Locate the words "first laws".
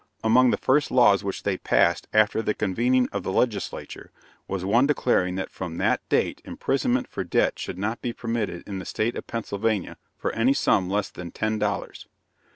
0.57-1.23